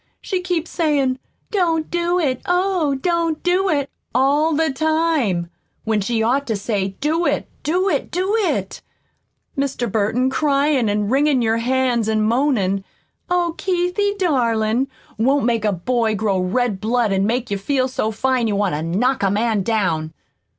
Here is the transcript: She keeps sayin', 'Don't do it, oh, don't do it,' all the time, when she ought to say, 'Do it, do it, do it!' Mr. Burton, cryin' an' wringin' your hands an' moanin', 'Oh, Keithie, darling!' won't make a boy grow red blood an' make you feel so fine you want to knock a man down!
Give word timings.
She 0.19 0.41
keeps 0.41 0.71
sayin', 0.71 1.19
'Don't 1.51 1.91
do 1.91 2.17
it, 2.17 2.41
oh, 2.47 2.95
don't 2.95 3.43
do 3.43 3.69
it,' 3.69 3.91
all 4.15 4.53
the 4.55 4.71
time, 4.71 5.51
when 5.83 6.01
she 6.01 6.23
ought 6.23 6.47
to 6.47 6.55
say, 6.55 6.95
'Do 6.99 7.27
it, 7.27 7.47
do 7.61 7.87
it, 7.87 8.09
do 8.09 8.35
it!' 8.35 8.81
Mr. 9.55 9.91
Burton, 9.91 10.31
cryin' 10.31 10.89
an' 10.89 11.09
wringin' 11.09 11.43
your 11.43 11.57
hands 11.57 12.09
an' 12.09 12.23
moanin', 12.23 12.83
'Oh, 13.29 13.53
Keithie, 13.59 14.17
darling!' 14.17 14.87
won't 15.19 15.45
make 15.45 15.65
a 15.65 15.71
boy 15.71 16.15
grow 16.15 16.39
red 16.39 16.81
blood 16.81 17.13
an' 17.13 17.27
make 17.27 17.51
you 17.51 17.59
feel 17.59 17.87
so 17.87 18.09
fine 18.09 18.47
you 18.47 18.55
want 18.55 18.73
to 18.73 18.81
knock 18.81 19.21
a 19.21 19.29
man 19.29 19.61
down! 19.61 20.15